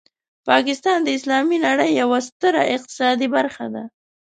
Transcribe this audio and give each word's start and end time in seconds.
پاکستان 0.49 0.97
د 1.03 1.07
اسلامي 1.17 1.57
نړۍ 1.67 1.89
یوه 2.01 2.19
ستره 2.27 2.61
اقتصادي 2.75 3.27
برخه 3.35 3.65
ده. 3.73 3.83